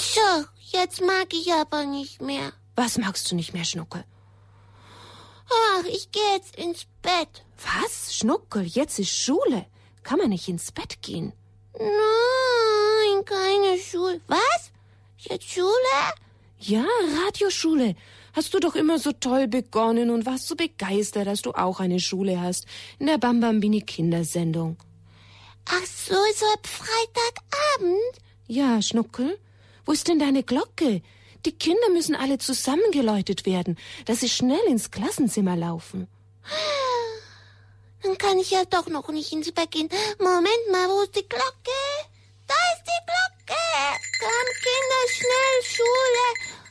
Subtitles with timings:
[0.00, 2.52] So, jetzt mag ich aber nicht mehr.
[2.74, 4.02] Was magst du nicht mehr, Schnuckel?
[5.50, 7.44] Ach, ich gehe jetzt ins Bett.
[7.58, 8.14] Was?
[8.14, 9.66] Schnuckel, jetzt ist Schule.
[10.02, 11.34] Kann man nicht ins Bett gehen?
[11.78, 14.20] Nein, keine Schule.
[14.26, 14.72] Was?
[15.18, 15.68] Jetzt Schule?
[16.58, 16.84] Ja,
[17.26, 17.94] Radioschule.
[18.32, 22.00] Hast du doch immer so toll begonnen und warst so begeistert, dass du auch eine
[22.00, 22.64] Schule hast.
[22.98, 24.78] In der Bambambini Kindersendung.
[25.66, 28.22] Ach so, so ab Freitagabend?
[28.46, 29.38] Ja, Schnuckel.
[29.90, 31.02] Wo ist denn deine Glocke?
[31.44, 36.06] Die Kinder müssen alle zusammengeläutet werden, dass sie schnell ins Klassenzimmer laufen.
[38.00, 39.88] Dann kann ich ja doch noch nicht ins Bett gehen.
[40.20, 41.80] Moment mal, wo ist die Glocke?
[42.46, 43.60] Da ist die Glocke.
[44.20, 46.26] Komm, Kinder, schnell, Schule.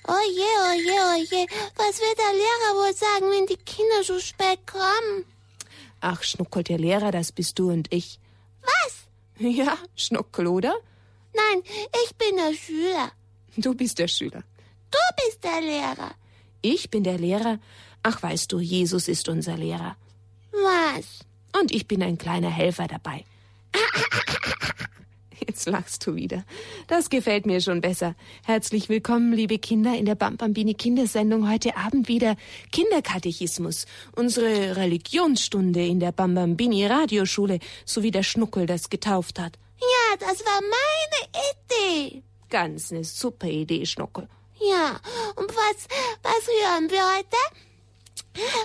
[0.07, 1.47] Oh je, oh je, oh je.
[1.75, 5.25] Was wird der Lehrer wohl sagen, wenn die Kinder so spät kommen?
[5.99, 8.17] Ach, Schnuckel, der Lehrer, das bist du und ich.
[8.61, 9.09] Was?
[9.39, 10.73] Ja, Schnuckel, oder?
[11.39, 11.63] Nein,
[12.03, 13.11] ich bin der Schüler.
[13.57, 14.43] Du bist der Schüler.
[14.91, 16.11] Du bist der Lehrer.
[16.61, 17.59] Ich bin der Lehrer.
[18.03, 19.95] Ach, weißt du, Jesus ist unser Lehrer.
[20.51, 21.19] Was?
[21.59, 23.25] Und ich bin ein kleiner Helfer dabei.
[25.47, 26.43] Jetzt lachst du wieder.
[26.87, 28.15] Das gefällt mir schon besser.
[28.43, 32.35] Herzlich willkommen, liebe Kinder, in der Bambambini Kindersendung heute Abend wieder
[32.71, 39.57] Kinderkatechismus, unsere Religionsstunde in der Bambambini Radioschule, so wie der Schnuckel das getauft hat.
[39.79, 42.23] Ja, das war meine Idee.
[42.49, 44.27] Ganz eine super Idee, Schnuckel.
[44.59, 44.99] Ja,
[45.35, 45.87] und was,
[46.21, 47.37] was hören wir heute?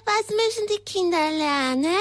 [0.04, 1.96] Was müssen die Kinder lernen?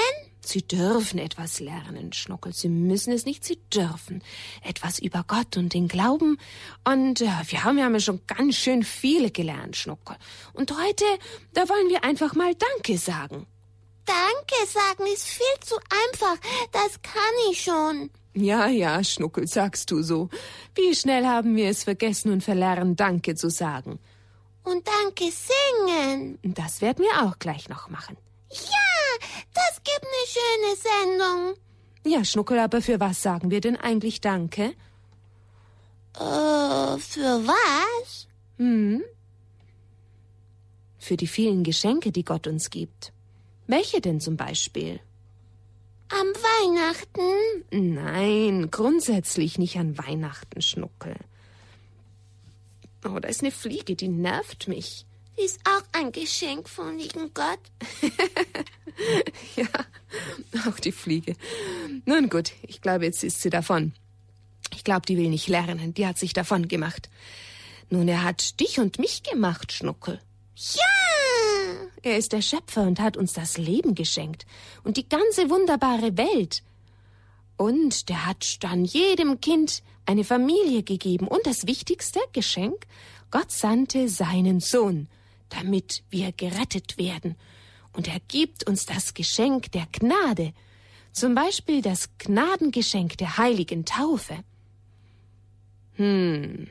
[0.46, 2.52] Sie dürfen etwas lernen, Schnuckel.
[2.52, 4.22] Sie müssen es nicht, sie dürfen.
[4.62, 6.38] Etwas über Gott und den Glauben.
[6.84, 10.16] Und äh, wir haben ja schon ganz schön viel gelernt, Schnuckel.
[10.52, 11.04] Und heute,
[11.54, 13.46] da wollen wir einfach mal Danke sagen.
[14.04, 16.36] Danke sagen ist viel zu einfach.
[16.72, 18.10] Das kann ich schon.
[18.34, 20.28] Ja, ja, Schnuckel, sagst du so.
[20.74, 24.00] Wie schnell haben wir es vergessen und verlernt, Danke zu sagen.
[24.64, 26.38] Und Danke singen.
[26.42, 28.16] Das werden wir auch gleich noch machen.
[28.50, 31.54] Ja, das gibt eine schöne Sendung.
[32.06, 34.74] Ja, Schnuckel, aber für was sagen wir denn eigentlich Danke?
[36.16, 38.26] Äh, für was?
[38.58, 39.02] Hm?
[40.98, 43.12] Für die vielen Geschenke, die Gott uns gibt.
[43.66, 45.00] Welche denn zum Beispiel?
[46.20, 47.64] Am Weihnachten?
[47.94, 51.16] Nein, grundsätzlich nicht an Weihnachten, Schnuckel.
[53.04, 55.06] Oh, da ist eine Fliege, die nervt mich.
[55.36, 57.58] Die ist auch ein Geschenk von lieben Gott.
[59.56, 59.66] ja,
[60.68, 61.34] auch die Fliege.
[62.06, 63.92] Nun gut, ich glaube, jetzt ist sie davon.
[64.72, 65.94] Ich glaube, die will nicht lernen.
[65.94, 67.10] Die hat sich davon gemacht.
[67.90, 70.20] Nun, er hat dich und mich gemacht, Schnuckel.
[70.54, 71.23] Ja!
[72.02, 74.46] Er ist der Schöpfer und hat uns das Leben geschenkt
[74.82, 76.62] und die ganze wunderbare Welt.
[77.56, 82.86] Und der hat dann jedem Kind eine Familie gegeben und das wichtigste Geschenk,
[83.30, 85.08] Gott sandte seinen Sohn,
[85.48, 87.36] damit wir gerettet werden.
[87.92, 90.52] Und er gibt uns das Geschenk der Gnade,
[91.12, 94.36] zum Beispiel das Gnadengeschenk der heiligen Taufe.
[95.94, 96.68] Hm,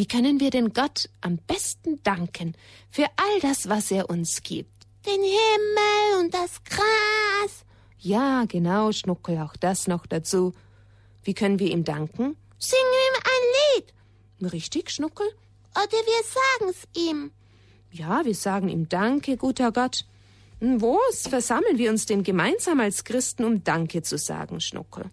[0.00, 2.54] wie können wir denn Gott am besten danken
[2.88, 4.86] für all das, was er uns gibt?
[5.04, 7.66] Den Himmel und das Gras.
[7.98, 10.54] Ja, genau, Schnuckel, auch das noch dazu.
[11.22, 12.38] Wie können wir ihm danken?
[12.56, 13.82] Singen ihm ein
[14.40, 14.52] Lied.
[14.54, 15.26] Richtig, Schnuckel?
[15.74, 16.22] Oder wir
[16.58, 17.30] sagen's ihm.
[17.92, 20.06] Ja, wir sagen ihm Danke, guter Gott.
[20.60, 25.10] Hm, wo versammeln wir uns denn gemeinsam als Christen, um Danke zu sagen, Schnuckel?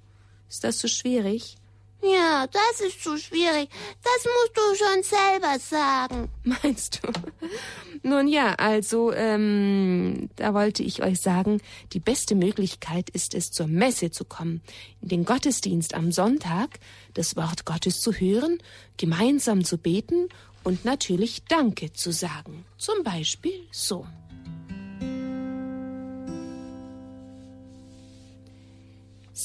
[0.47, 1.57] Ist das so schwierig?
[2.01, 3.69] Ja, das ist zu schwierig.
[4.03, 6.29] Das musst du schon selber sagen.
[6.43, 7.11] Meinst du?
[8.03, 11.59] Nun ja, also, ähm, da wollte ich euch sagen,
[11.93, 14.61] die beste Möglichkeit ist es, zur Messe zu kommen,
[15.01, 16.79] in den Gottesdienst am Sonntag,
[17.15, 18.59] das Wort Gottes zu hören,
[18.97, 20.29] gemeinsam zu beten
[20.63, 22.65] und natürlich Danke zu sagen.
[22.77, 24.05] Zum Beispiel so.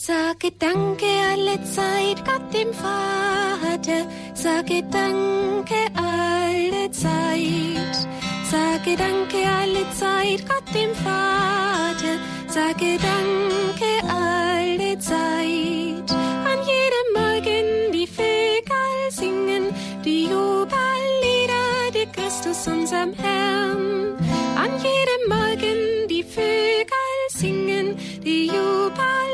[0.05, 4.05] Sage Danke alle Zeit Gott dem Vater,
[4.35, 8.09] sage Danke alle Zeit.
[8.51, 12.19] Sage Danke alle Zeit Gott dem Vater,
[12.49, 16.11] sage Danke alle Zeit.
[16.51, 19.73] An jedem Morgen die Vögel singen,
[20.05, 24.17] die Jubellieder, die Christus unserem Herrn.
[24.57, 29.32] An jedem Morgen die Vögel singen, die Jubellieder,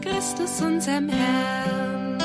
[0.00, 2.18] Christus, unserem Herrn.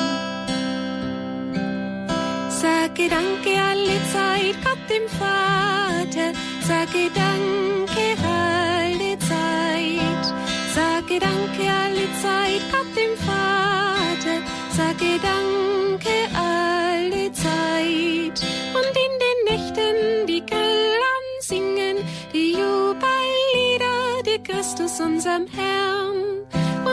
[2.50, 6.32] Sage Danke alle Zeit Gott dem Vater,
[6.62, 10.26] sage Danke alle Zeit,
[10.74, 14.38] sage Danke alle Zeit Gott dem Vater,
[14.72, 18.38] sage Danke alle Zeit
[18.78, 21.98] und in den Nächten die Grillen singen,
[22.34, 26.35] die Jubellieder, die Christus, unserem Herrn.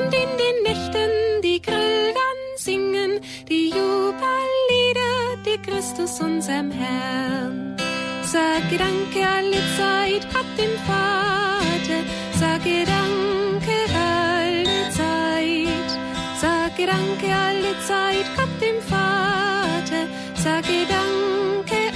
[0.02, 5.14] Und in den Nächten die Grillern singen, die Jubellieder,
[5.46, 7.76] die Christus unserem Herrn.
[8.24, 12.00] Sage Danke alle Zeit, Gott dem Vater,
[12.38, 15.90] sage Danke alle Zeit.
[16.40, 21.91] Sage Danke alle Zeit, Gott dem Vater, sage Danke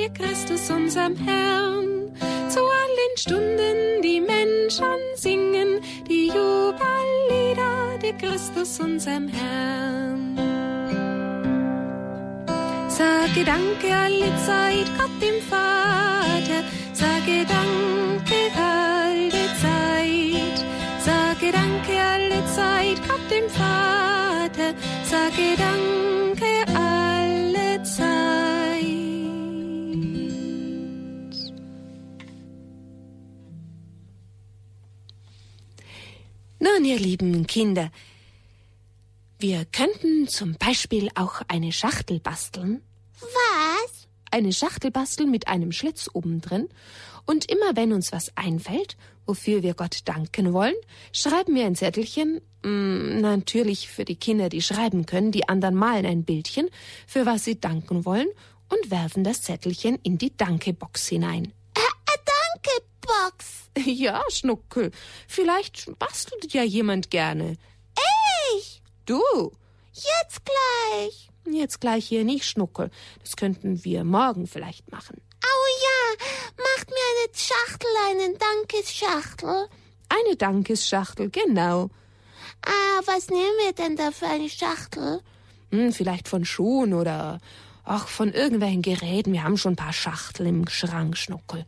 [0.00, 2.10] Die Christus unserem Herrn.
[2.48, 10.38] Zu allen Stunden die Menschen singen, die Jubellieder, die Christus unserem Herrn.
[12.88, 16.62] Sage Danke alle Zeit, Gott dem Vater,
[16.94, 20.64] sage Danke alle Zeit.
[21.04, 24.72] Sage Danke alle Zeit, Gott dem Vater,
[25.04, 26.29] sage Danke
[36.72, 37.90] Nun, ihr lieben Kinder,
[39.38, 42.82] wir könnten zum Beispiel auch eine Schachtel basteln.
[43.20, 44.06] Was?
[44.30, 46.68] Eine Schachtel basteln mit einem Schlitz oben drin.
[47.26, 48.96] Und immer wenn uns was einfällt,
[49.26, 50.74] wofür wir Gott danken wollen,
[51.12, 56.06] schreiben wir ein Zettelchen, mm, natürlich für die Kinder, die schreiben können, die anderen malen
[56.06, 56.68] ein Bildchen,
[57.06, 58.28] für was sie danken wollen
[58.68, 61.52] und werfen das Zettelchen in die Dankebox hinein.
[63.10, 63.70] Box.
[63.84, 64.90] Ja, Schnuckel,
[65.28, 67.56] vielleicht bastelt ja jemand gerne.
[68.56, 68.82] Ich.
[69.06, 69.20] Du,
[69.92, 71.30] Jetzt gleich.
[71.44, 72.90] jetzt gleich hier nicht, Schnuckel.
[73.22, 75.20] Das könnten wir morgen vielleicht machen.
[75.42, 76.26] Au ja,
[76.56, 79.68] macht mir eine Schachtel, eine Dankesschachtel.
[80.08, 81.90] Eine Dankesschachtel, genau.
[82.64, 85.20] Ah, was nehmen wir denn da für eine Schachtel?
[85.70, 87.38] Hm, vielleicht von Schuhen oder
[87.84, 89.32] ach, von irgendwelchen Geräten.
[89.32, 91.64] Wir haben schon ein paar Schachteln im Schrank, Schnuckel.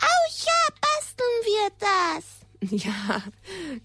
[0.00, 2.24] Au ja, basteln wir das.
[2.70, 3.24] Ja,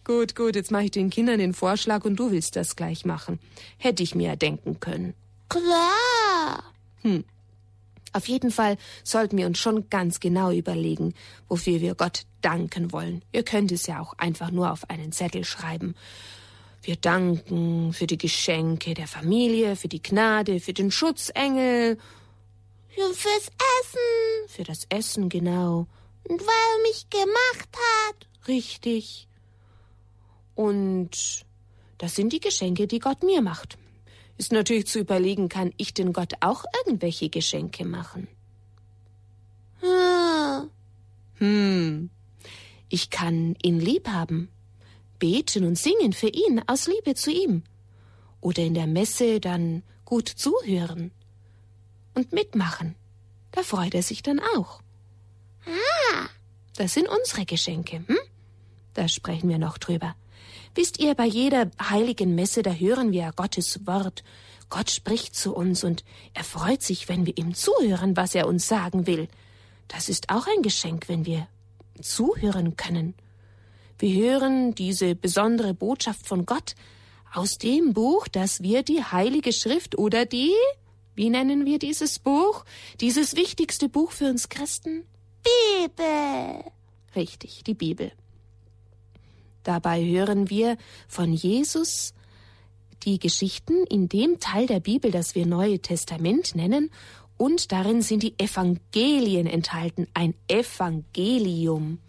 [0.03, 0.55] gut, gut.
[0.55, 3.39] Jetzt mache ich den Kindern den Vorschlag und du willst das gleich machen.
[3.79, 5.15] Hätte ich mir ja denken können.
[5.49, 6.63] Klar.
[8.17, 11.13] Auf jeden Fall sollten wir uns schon ganz genau überlegen,
[11.47, 13.21] wofür wir Gott danken wollen.
[13.31, 15.93] Ihr könnt es ja auch einfach nur auf einen Zettel schreiben.
[16.81, 21.97] Wir danken für die Geschenke der Familie, für die Gnade, für den Schutzengel,
[22.95, 24.47] Ja, Fürs Essen.
[24.47, 25.87] für das Essen, genau.
[26.23, 26.47] Und weil
[26.77, 27.69] er mich gemacht
[28.07, 28.27] hat.
[28.47, 29.27] Richtig.
[30.55, 31.45] Und
[31.97, 33.77] das sind die Geschenke, die Gott mir macht.
[34.37, 38.27] Ist natürlich zu überlegen, kann ich denn Gott auch irgendwelche Geschenke machen?
[39.81, 40.69] Hm.
[41.35, 42.09] Hm.
[42.89, 44.49] Ich kann ihn lieb haben,
[45.19, 47.63] beten und singen für ihn aus Liebe zu ihm.
[48.41, 51.11] Oder in der Messe dann gut zuhören
[52.13, 52.95] und mitmachen.
[53.51, 54.81] Da freut er sich dann auch.
[55.65, 56.27] Ah.
[56.75, 58.17] Das sind unsere Geschenke, hm?
[58.93, 60.15] Da sprechen wir noch drüber.
[60.75, 64.23] Wisst ihr, bei jeder heiligen Messe, da hören wir Gottes Wort.
[64.69, 66.03] Gott spricht zu uns und
[66.33, 69.27] er freut sich, wenn wir ihm zuhören, was er uns sagen will.
[69.87, 71.47] Das ist auch ein Geschenk, wenn wir
[72.01, 73.15] zuhören können.
[73.99, 76.75] Wir hören diese besondere Botschaft von Gott
[77.33, 80.53] aus dem Buch, das wir die Heilige Schrift oder die,
[81.15, 82.63] wie nennen wir dieses Buch,
[83.01, 85.03] dieses wichtigste Buch für uns Christen?
[85.43, 86.63] Bibel.
[87.15, 88.11] Richtig, die Bibel.
[89.63, 90.77] Dabei hören wir
[91.07, 92.13] von Jesus
[93.03, 96.91] die Geschichten in dem Teil der Bibel, das wir Neue Testament nennen,
[97.37, 101.99] und darin sind die Evangelien enthalten, ein Evangelium.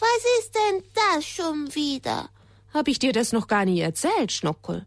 [0.00, 2.30] Was ist denn das schon wieder?
[2.72, 4.86] Hab ich dir das noch gar nie erzählt, Schnuckel?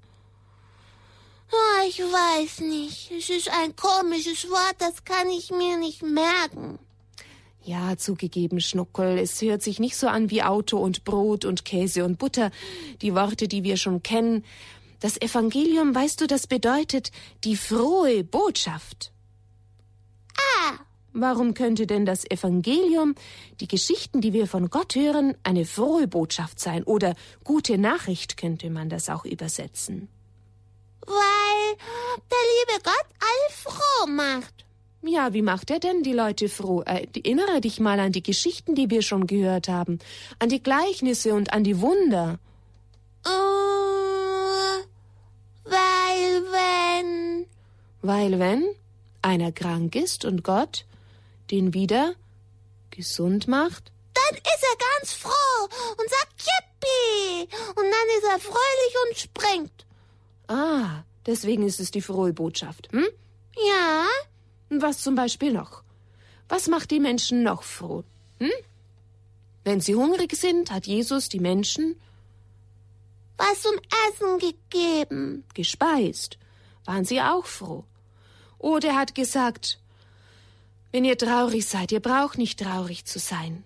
[1.51, 3.11] Ah, ich weiß nicht.
[3.11, 6.79] Es ist ein komisches Wort, das kann ich mir nicht merken.
[7.63, 12.03] Ja, zugegeben, Schnuckel, es hört sich nicht so an wie Auto und Brot und Käse
[12.03, 12.51] und Butter,
[13.01, 14.43] die Worte, die wir schon kennen.
[14.99, 17.11] Das Evangelium, weißt du, das bedeutet
[17.43, 19.11] die frohe Botschaft.
[20.37, 20.73] Ah,
[21.13, 23.13] Warum könnte denn das Evangelium,
[23.59, 26.83] die Geschichten, die wir von Gott hören, eine frohe Botschaft sein?
[26.83, 30.09] Oder gute Nachricht könnte man das auch übersetzen.
[31.05, 31.77] weil
[32.31, 34.65] der liebe Gott alle froh macht.
[35.01, 36.81] Ja, wie macht er denn die Leute froh?
[36.85, 39.99] Äh, erinnere dich mal an die Geschichten, die wir schon gehört haben,
[40.39, 42.39] an die Gleichnisse und an die Wunder.
[43.25, 43.29] Äh,
[45.65, 47.45] weil wenn...
[48.01, 48.63] Weil wenn
[49.21, 50.85] einer krank ist und Gott
[51.53, 52.15] den wieder
[52.89, 55.63] gesund macht, Dann ist er ganz froh
[55.99, 57.55] und sagt Yippie.
[57.69, 59.85] Und dann ist er fröhlich und springt.
[60.47, 63.07] ah, deswegen ist es die frohe Botschaft, hm?
[63.69, 64.05] Ja,
[64.69, 65.83] was zum Beispiel noch?
[66.49, 68.03] Was macht die Menschen noch froh?
[68.39, 68.49] Hm?
[69.63, 71.99] Wenn sie hungrig sind, hat Jesus die Menschen
[73.37, 73.75] was zum
[74.07, 75.43] Essen gegeben.
[75.53, 76.37] Gespeist.
[76.85, 77.83] Waren sie auch froh.
[78.59, 79.79] Oder er hat gesagt,
[80.93, 83.63] wenn ihr traurig seid, ihr braucht nicht traurig zu sein.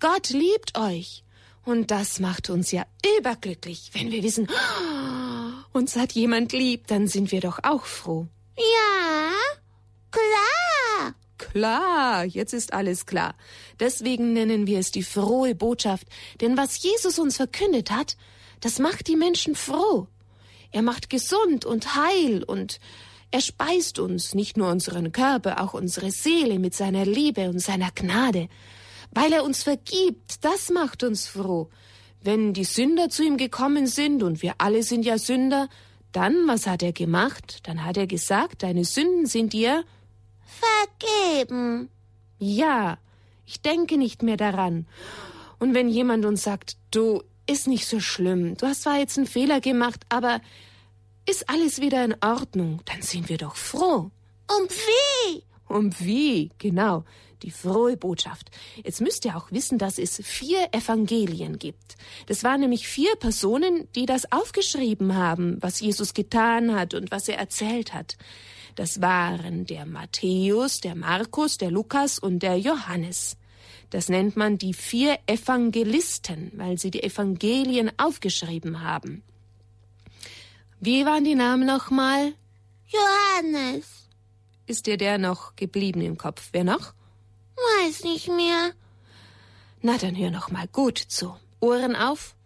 [0.00, 1.22] Gott liebt euch.
[1.64, 2.84] Und das macht uns ja
[3.16, 8.26] überglücklich, wenn wir wissen, oh, uns hat jemand lieb, dann sind wir doch auch froh.
[8.58, 9.30] Ja,
[10.10, 11.14] klar.
[11.38, 13.34] Klar, jetzt ist alles klar.
[13.80, 16.06] Deswegen nennen wir es die frohe Botschaft,
[16.40, 18.16] denn was Jesus uns verkündet hat,
[18.60, 20.08] das macht die Menschen froh.
[20.70, 22.80] Er macht gesund und heil und
[23.34, 27.90] er speist uns, nicht nur unseren Körper, auch unsere Seele mit seiner Liebe und seiner
[27.92, 28.48] Gnade.
[29.10, 31.68] Weil er uns vergibt, das macht uns froh.
[32.22, 35.68] Wenn die Sünder zu ihm gekommen sind, und wir alle sind ja Sünder,
[36.12, 37.58] dann, was hat er gemacht?
[37.64, 39.82] Dann hat er gesagt, deine Sünden sind dir
[41.00, 41.88] vergeben.
[42.38, 42.98] Ja,
[43.46, 44.86] ich denke nicht mehr daran.
[45.58, 49.26] Und wenn jemand uns sagt, du, ist nicht so schlimm, du hast zwar jetzt einen
[49.26, 50.40] Fehler gemacht, aber
[51.28, 54.10] ist alles wieder in Ordnung, dann sind wir doch froh.
[54.58, 55.42] Und wie?
[55.66, 57.04] Und wie, genau,
[57.42, 58.50] die frohe Botschaft.
[58.82, 61.96] Jetzt müsst ihr auch wissen, dass es vier Evangelien gibt.
[62.26, 67.28] Das waren nämlich vier Personen, die das aufgeschrieben haben, was Jesus getan hat und was
[67.28, 68.16] er erzählt hat.
[68.74, 73.36] Das waren der Matthäus, der Markus, der Lukas und der Johannes.
[73.90, 79.22] Das nennt man die vier Evangelisten, weil sie die Evangelien aufgeschrieben haben.
[80.86, 82.34] Wie waren die Namen nochmal?
[82.88, 83.86] Johannes.
[84.66, 86.50] Ist dir der noch geblieben im Kopf?
[86.52, 86.92] Wer noch?
[87.56, 88.72] Weiß nicht mehr.
[89.80, 91.34] Na, dann hör noch mal gut zu.
[91.60, 92.36] Ohren auf.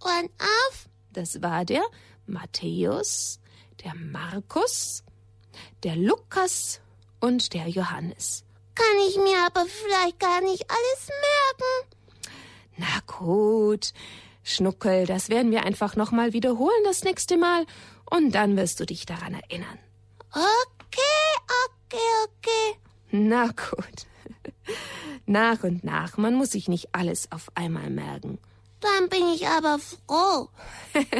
[0.00, 0.88] Ohren auf.
[1.12, 1.82] Das war der
[2.24, 3.40] Matthäus,
[3.82, 5.02] der Markus,
[5.82, 6.80] der Lukas
[7.18, 8.44] und der Johannes.
[8.76, 11.96] Kann ich mir aber vielleicht gar nicht alles merken.
[12.76, 13.92] Na gut,
[14.42, 17.64] Schnuckel, das werden wir einfach nochmal wiederholen das nächste Mal
[18.10, 19.78] und dann wirst du dich daran erinnern.
[20.32, 22.78] Okay, okay, okay.
[23.10, 24.06] Na gut.
[25.26, 28.38] Nach und nach, man muss sich nicht alles auf einmal merken.
[28.80, 30.48] Dann bin ich aber froh.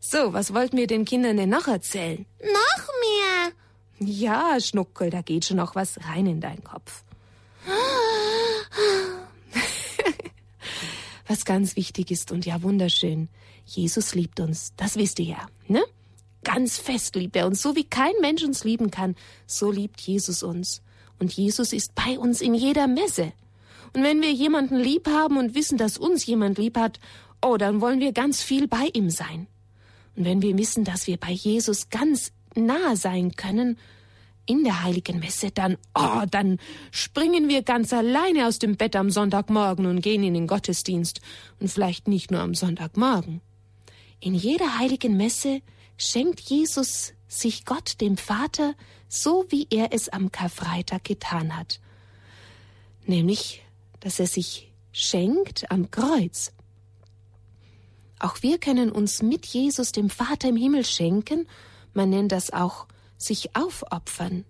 [0.00, 2.26] so, was wollten wir den Kindern denn noch erzählen?
[2.40, 3.52] Noch mehr.
[4.00, 7.04] Ja, Schnuckel, da geht schon noch was rein in deinen Kopf.
[11.30, 13.28] was ganz wichtig ist und ja wunderschön.
[13.64, 15.82] Jesus liebt uns, das wisst ihr ja, ne?
[16.42, 19.14] Ganz fest liebt er uns, so wie kein Mensch uns lieben kann,
[19.46, 20.82] so liebt Jesus uns.
[21.18, 23.32] Und Jesus ist bei uns in jeder Messe.
[23.92, 26.98] Und wenn wir jemanden lieb haben und wissen, dass uns jemand lieb hat,
[27.42, 29.46] oh, dann wollen wir ganz viel bei ihm sein.
[30.16, 33.76] Und wenn wir wissen, dass wir bei Jesus ganz nah sein können,
[34.46, 36.58] in der heiligen Messe, dann, oh, dann
[36.90, 41.20] springen wir ganz alleine aus dem Bett am Sonntagmorgen und gehen in den Gottesdienst.
[41.60, 43.40] Und vielleicht nicht nur am Sonntagmorgen.
[44.18, 45.62] In jeder heiligen Messe
[45.96, 48.74] schenkt Jesus sich Gott, dem Vater,
[49.08, 51.80] so wie er es am Karfreitag getan hat.
[53.06, 53.62] Nämlich,
[54.00, 56.52] dass er sich schenkt am Kreuz.
[58.18, 61.46] Auch wir können uns mit Jesus, dem Vater im Himmel, schenken,
[61.94, 62.86] man nennt das auch
[63.22, 64.44] sich aufopfern.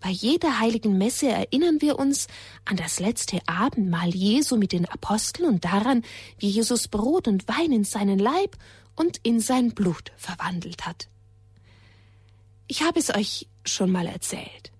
[0.00, 2.26] Bei jeder heiligen Messe erinnern wir uns
[2.66, 6.02] an das letzte Abendmahl Jesu mit den Aposteln und daran,
[6.38, 8.56] wie Jesus Brot und Wein in seinen Leib
[8.96, 11.08] und in sein Blut verwandelt hat.
[12.66, 14.72] Ich habe es euch schon mal erzählt.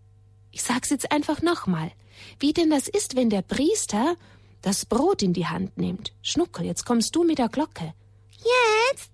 [0.50, 1.90] Ich sag's jetzt einfach nochmal.
[2.38, 4.16] Wie denn das ist, wenn der Priester
[4.61, 6.12] das Brot in die Hand nimmt.
[6.23, 7.94] Schnuckel, jetzt kommst du mit der Glocke.
[8.30, 9.11] Jetzt?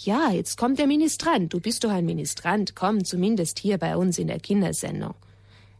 [0.00, 1.52] Ja, jetzt kommt der Ministrant.
[1.52, 2.76] Du bist doch ein Ministrant.
[2.76, 5.14] Komm, zumindest hier bei uns in der Kindersendung.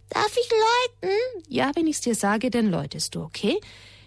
[0.08, 1.16] Darf ich läuten?
[1.46, 3.60] Ja, wenn ich's dir sage, dann läutest du, okay?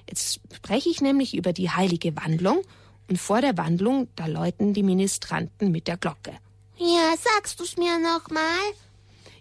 [0.10, 2.62] Jetzt spreche ich nämlich über die heilige Wandlung
[3.08, 6.34] und vor der Wandlung, da läuten die Ministranten mit der Glocke.
[6.78, 8.42] Ja, sagst du's mir nochmal?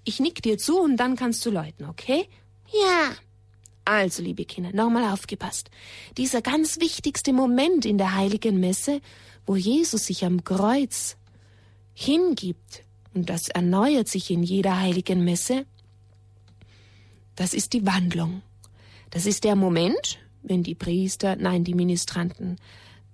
[0.05, 2.29] Ich nick dir zu und dann kannst du läuten, okay?
[2.73, 3.11] Ja.
[3.85, 5.71] Also, liebe Kinder, nochmal aufgepasst.
[6.17, 9.01] Dieser ganz wichtigste Moment in der heiligen Messe,
[9.47, 11.17] wo Jesus sich am Kreuz
[11.95, 12.85] hingibt,
[13.15, 15.67] und das erneuert sich in jeder heiligen Messe,
[17.35, 18.43] das ist die Wandlung.
[19.11, 22.57] Das ist der Moment, wenn die Priester, nein, die Ministranten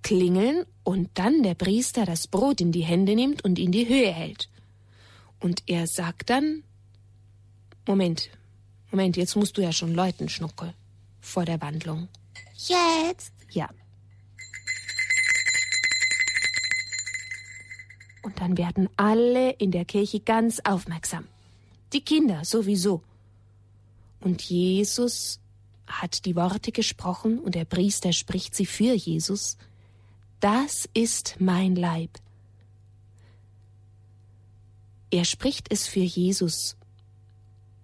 [0.03, 4.13] klingeln und dann der Priester das Brot in die Hände nimmt und in die Höhe
[4.13, 4.49] hält.
[5.41, 6.63] Und er sagt dann,
[7.87, 8.31] Moment,
[8.97, 10.73] Moment, jetzt musst du ja schon läuten, Schnuckel,
[11.21, 12.09] vor der Wandlung.
[12.57, 13.31] Jetzt?
[13.51, 13.69] Ja.
[18.23, 21.29] Und dann werden alle in der Kirche ganz aufmerksam.
[21.93, 23.03] die Kinder sowieso.
[24.21, 25.41] Und Jesus
[25.87, 29.59] hat die Worte gesprochen und der Priester spricht sie für Jesus.
[30.41, 32.13] Das ist mein Leib.
[35.11, 36.79] Er spricht es für Jesus.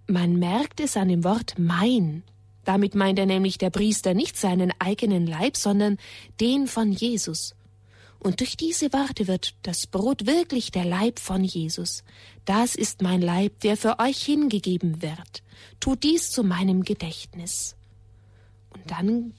[0.07, 2.23] Man merkt es an dem Wort mein.
[2.65, 5.97] Damit meint er nämlich der Priester nicht seinen eigenen Leib, sondern
[6.39, 7.55] den von Jesus.
[8.19, 12.05] Und durch diese Worte wird das Brot wirklich der Leib von Jesus.
[12.45, 15.43] Das ist mein Leib, der für euch hingegeben wird.
[15.81, 17.75] Tut dies zu meinem Gedächtnis.
[18.73, 19.33] Und dann.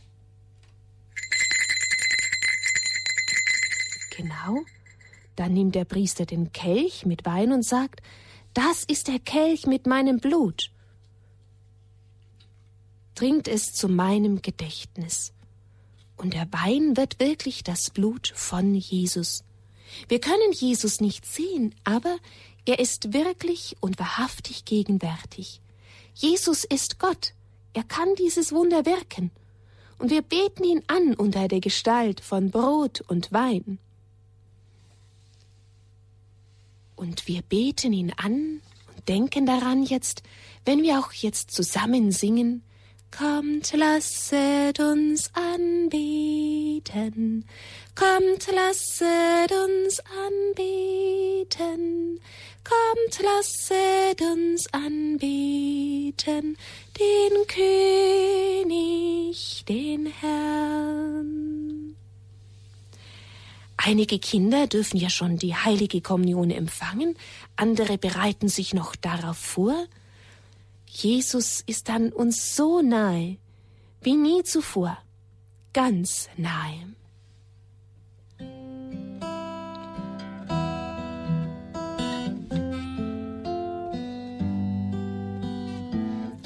[4.16, 4.62] Genau.
[5.35, 8.02] Dann nimmt der Priester den Kelch mit Wein und sagt,
[8.54, 10.70] das ist der Kelch mit meinem Blut.
[13.14, 15.32] Trinkt es zu meinem Gedächtnis.
[16.16, 19.44] Und der Wein wird wirklich das Blut von Jesus.
[20.08, 22.16] Wir können Jesus nicht sehen, aber
[22.64, 25.61] er ist wirklich und wahrhaftig gegenwärtig.
[26.14, 27.34] Jesus ist Gott.
[27.73, 29.30] Er kann dieses Wunder wirken.
[29.99, 33.78] Und wir beten ihn an unter der Gestalt von Brot und Wein.
[36.97, 38.61] Und wir beten ihn an
[38.95, 40.23] und denken daran jetzt,
[40.65, 42.63] wenn wir auch jetzt zusammen singen,
[43.17, 46.35] Kommt, lasset uns anbeten.
[47.95, 50.01] Kommt, lasset uns
[51.47, 52.19] anbeten.
[52.65, 56.57] Kommt, lasset uns anbeten.
[56.99, 57.47] Den
[58.67, 61.95] König, den Herrn.
[63.76, 67.16] Einige Kinder dürfen ja schon die heilige Kommunion empfangen,
[67.57, 69.87] andere bereiten sich noch darauf vor.
[70.87, 73.37] Jesus ist dann uns so nahe
[74.00, 74.99] wie nie zuvor,
[75.73, 76.95] ganz nahe.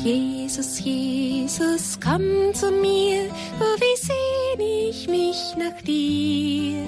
[0.02, 3.30] Jesus, Jesus, komm zu mir,
[3.60, 6.84] oh wie sehn ich mich nach dir.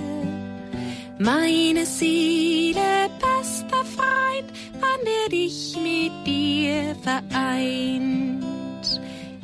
[1.18, 4.49] Meine Seele, bester Freund,
[4.81, 8.44] wann werd ich mit dir vereint?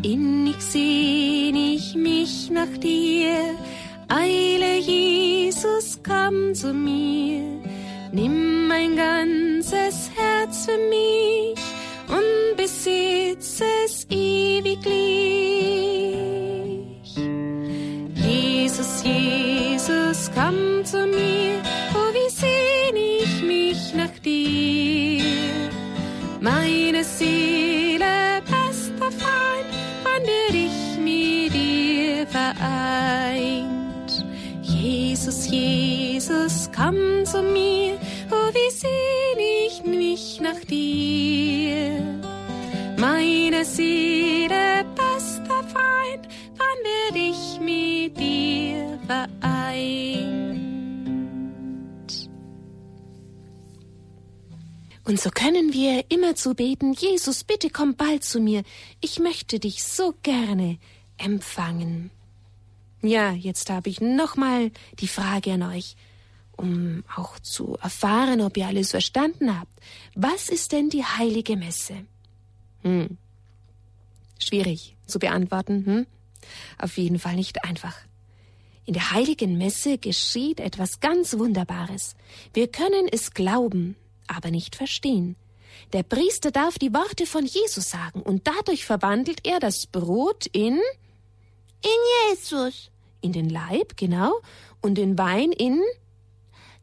[0.03, 3.57] Innig sehn ich mich nach dir,
[4.09, 7.43] eile Jesus, komm zu mir,
[8.13, 11.46] nimm mein ganzes Herz für mich
[13.37, 14.87] besitz es ewiglich.
[18.15, 21.61] Jesus, Jesus, komm zu mir,
[21.95, 25.23] oh wie sehn ich mich nach dir.
[26.41, 29.71] Meine Seele, bester Freund,
[30.05, 34.25] wann werd ich mit dir vereint.
[34.63, 37.99] Jesus, Jesus, komm zu mir,
[38.31, 41.56] oh wie sehn ich mich nach dir.
[43.49, 50.51] Meine Seele, bester Freund, wann werd ich mit dir vereint?
[55.05, 58.65] Und so können wir immerzu beten, Jesus, bitte komm bald zu mir,
[59.01, 60.79] ich möchte dich so gerne
[61.17, 62.11] empfangen.
[63.01, 65.95] Ja, jetzt habe ich nochmal die Frage an euch,
[66.57, 69.79] um auch zu erfahren, ob ihr alles verstanden habt.
[70.17, 71.95] Was ist denn die heilige Messe?
[72.83, 73.19] Hm.
[74.39, 76.07] Schwierig zu beantworten, hm?
[76.79, 77.97] Auf jeden Fall nicht einfach.
[78.85, 82.15] In der heiligen Messe geschieht etwas ganz Wunderbares.
[82.55, 83.97] Wir können es glauben,
[84.29, 85.37] aber nicht verstehen.
[85.93, 90.79] Der Priester darf die Worte von Jesus sagen und dadurch verwandelt er das Brot in
[91.83, 92.91] In Jesus.
[93.21, 94.33] in den Leib, genau,
[94.81, 95.83] und den Wein in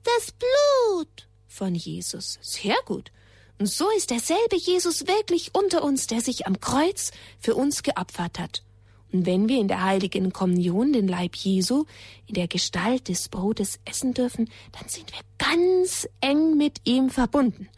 [0.04, 1.28] Das Blut.
[1.48, 2.38] von Jesus.
[2.42, 3.12] Sehr gut.
[3.63, 8.38] Und so ist derselbe Jesus wirklich unter uns, der sich am Kreuz für uns geopfert
[8.38, 8.62] hat.
[9.13, 11.86] Und wenn wir in der heiligen Kommunion den Leib Jesu
[12.28, 17.69] in der Gestalt des Brotes essen dürfen, dann sind wir ganz eng mit ihm verbunden.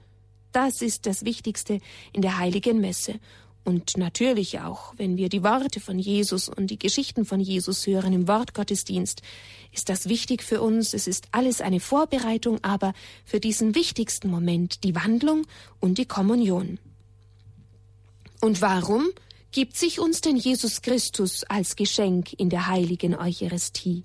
[0.52, 1.78] Das ist das Wichtigste
[2.14, 3.20] in der heiligen Messe.
[3.66, 8.14] Und natürlich auch, wenn wir die Worte von Jesus und die Geschichten von Jesus hören
[8.14, 9.24] im Wortgottesdienst,
[9.74, 10.94] ist das wichtig für uns.
[10.94, 12.94] Es ist alles eine Vorbereitung, aber
[13.26, 15.48] für diesen wichtigsten Moment die Wandlung
[15.80, 16.78] und die Kommunion.
[18.40, 19.10] Und warum
[19.52, 24.04] gibt sich uns denn Jesus Christus als Geschenk in der heiligen Eucharistie?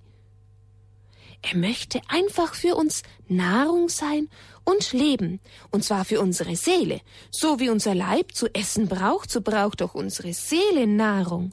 [1.43, 4.29] Er möchte einfach für uns Nahrung sein
[4.65, 7.01] und Leben, und zwar für unsere Seele.
[7.31, 11.53] So wie unser Leib zu essen braucht, so braucht auch unsere Seele Nahrung.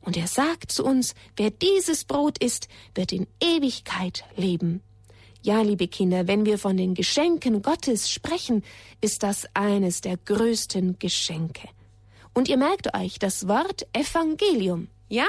[0.00, 4.82] Und er sagt zu uns, wer dieses Brot isst, wird in Ewigkeit leben.
[5.42, 8.64] Ja, liebe Kinder, wenn wir von den Geschenken Gottes sprechen,
[9.00, 11.68] ist das eines der größten Geschenke.
[12.34, 15.26] Und ihr merkt euch das Wort Evangelium, ja?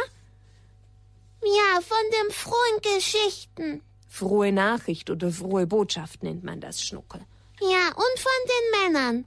[1.42, 3.82] Ja, von den frohen Geschichten.
[4.10, 7.22] Frohe Nachricht oder frohe Botschaft nennt man das, Schnuckel.
[7.62, 9.26] Ja, und von den Männern.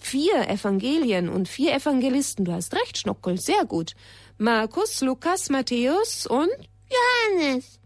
[0.00, 2.44] Vier Evangelien und vier Evangelisten.
[2.44, 3.94] Du hast recht, Schnuckel, sehr gut.
[4.38, 6.50] Markus, Lukas, Matthäus und
[6.90, 7.78] Johannes.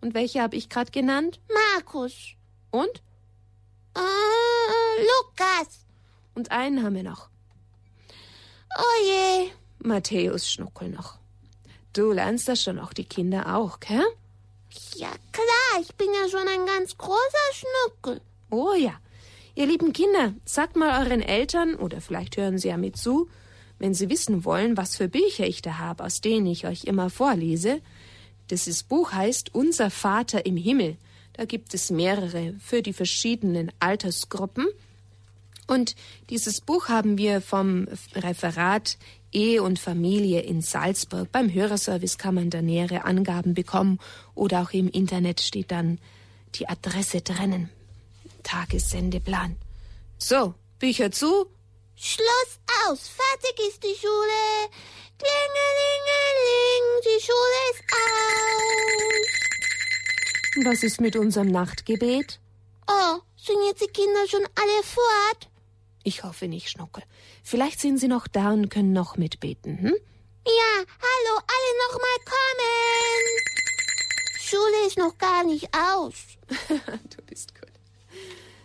[0.00, 1.40] Und welche habe ich gerade genannt?
[1.74, 2.34] Markus.
[2.70, 3.02] Und?
[3.96, 5.86] Äh, Lukas.
[6.34, 7.28] Und einen haben wir noch.
[8.76, 9.50] Oh je.
[9.78, 11.18] Matthäus Schnuckel noch.
[11.92, 14.04] Du lernst das schon auch, die Kinder auch, gell?
[14.96, 18.20] Ja, klar, ich bin ja schon ein ganz großer Schnuckel.
[18.50, 18.94] Oh ja.
[19.54, 23.28] Ihr lieben Kinder, sagt mal euren Eltern, oder vielleicht hören sie ja mit zu,
[23.78, 27.10] wenn sie wissen wollen, was für Bücher ich da habe, aus denen ich euch immer
[27.10, 27.80] vorlese.
[28.50, 30.96] Dieses Buch heißt Unser Vater im Himmel.
[31.34, 34.66] Da gibt es mehrere für die verschiedenen Altersgruppen.
[35.66, 35.96] Und
[36.30, 38.98] dieses Buch haben wir vom Referat
[39.32, 41.30] Ehe und Familie in Salzburg.
[41.32, 43.98] Beim Hörerservice kann man da nähere Angaben bekommen
[44.34, 45.98] oder auch im Internet steht dann
[46.54, 47.70] die Adresse drinnen.
[48.42, 49.56] Tagessendeplan.
[50.18, 51.46] So, Bücher zu.
[51.96, 53.08] Schluss aus.
[53.08, 54.68] Fertig ist die Schule.
[55.18, 59.32] Klingelingeling, die Schule ist aus.
[60.64, 62.40] Was ist mit unserem Nachtgebet?
[62.88, 65.51] Oh, sind jetzt die Kinder schon alle fort?
[66.04, 67.04] Ich hoffe nicht, Schnuckel.
[67.42, 69.94] Vielleicht sind sie noch da und können noch mitbeten, hm?
[70.44, 73.52] Ja, hallo, alle noch mal kommen.
[74.40, 76.14] Schule ist noch gar nicht aus.
[76.68, 77.70] du bist gut.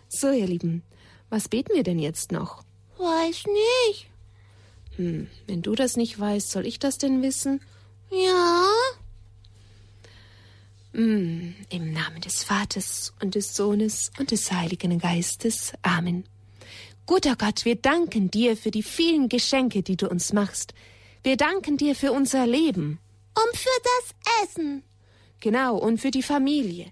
[0.10, 0.84] So, ihr Lieben,
[1.30, 2.64] was beten wir denn jetzt noch?
[2.98, 4.10] Weiß nicht.
[4.96, 7.62] Hm, wenn du das nicht weißt, soll ich das denn wissen?
[8.10, 8.68] Ja.
[10.94, 15.74] Hm, Im Namen des Vaters und des Sohnes und des Heiligen Geistes.
[15.84, 16.24] Amen.
[17.08, 20.74] Guter Gott, wir danken dir für die vielen Geschenke, die du uns machst.
[21.24, 23.00] Wir danken dir für unser Leben.
[23.34, 24.84] Und für das Essen.
[25.40, 26.92] Genau, und für die Familie.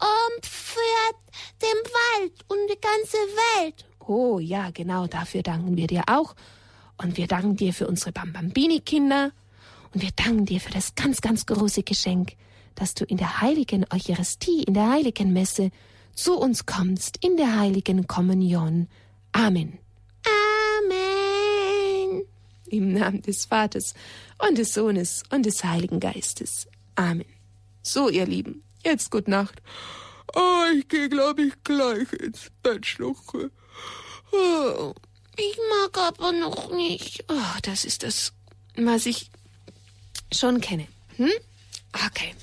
[0.00, 1.14] Und für
[1.60, 3.18] den Wald und die ganze
[3.58, 3.84] Welt.
[4.00, 6.34] Oh ja, genau, dafür danken wir dir auch.
[6.96, 9.32] Und wir danken dir für unsere Bambambini-Kinder.
[9.92, 12.32] Und wir danken dir für das ganz, ganz große Geschenk,
[12.76, 15.70] dass du in der heiligen Eucharistie, in der heiligen Messe
[16.14, 18.88] zu uns kommst, in der heiligen Kommunion.
[19.32, 19.78] Amen.
[20.24, 22.22] Amen.
[22.66, 23.94] Im Namen des Vaters
[24.38, 26.68] und des Sohnes und des Heiligen Geistes.
[26.96, 27.26] Amen.
[27.82, 29.62] So, ihr Lieben, jetzt gut Nacht.
[30.34, 33.50] Oh, ich gehe, glaube ich, gleich ins Bett schlucke.
[34.32, 34.92] Oh,
[35.36, 37.24] ich mag aber noch nicht.
[37.28, 38.32] Oh, das ist das,
[38.76, 39.30] was ich
[40.32, 40.86] schon kenne.
[41.16, 41.30] Hm?
[42.06, 42.34] Okay.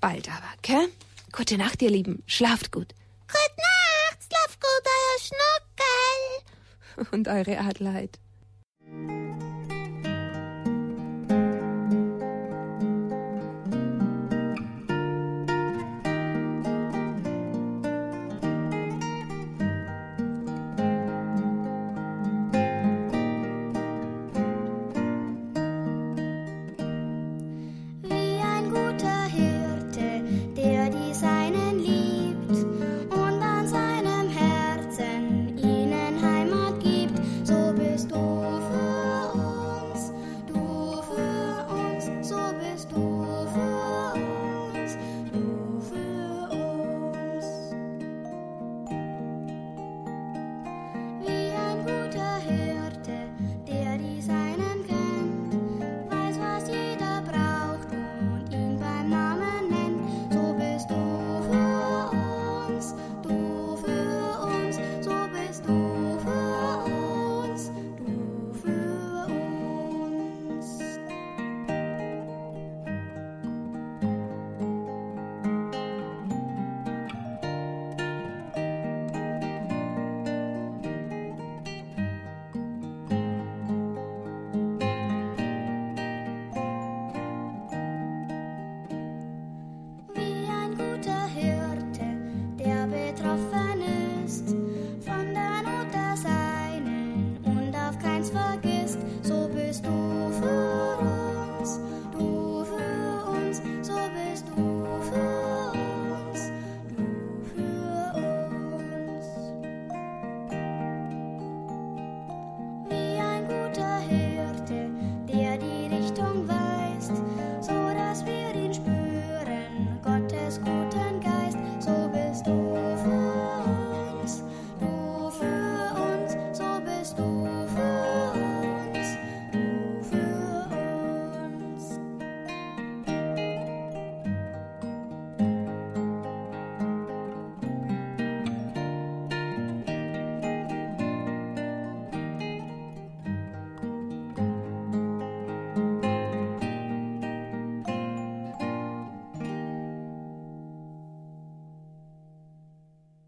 [0.00, 0.88] Bald aber, gell?
[1.32, 2.22] Gute Nacht, ihr Lieben.
[2.26, 2.94] Schlaft gut.
[3.28, 5.69] Gute Nacht, schlaf gut, euer Schnuckel.
[7.12, 8.18] Und eure Adelheid.